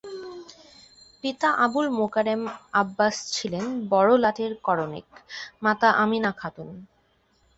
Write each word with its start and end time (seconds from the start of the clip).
পিতা 1.23 1.49
আবুল 1.65 1.87
মোকারেম 1.99 2.41
আববাস 2.73 3.15
ছিলেন 3.31 3.65
বড়লাটের 3.89 4.51
করণিক, 4.63 5.07
মাতা 5.63 5.89
আমিনা 6.03 6.31
খাতুন। 6.31 6.69